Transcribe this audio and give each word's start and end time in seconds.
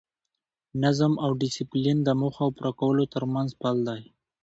نظم 0.83 1.13
او 1.23 1.31
ډیسپلین 1.41 1.97
د 2.03 2.09
موخو 2.19 2.41
او 2.43 2.49
پوره 2.55 2.71
کولو 2.79 3.03
ترمنځ 3.13 3.49
پل 3.61 3.75
دی. 3.87 4.01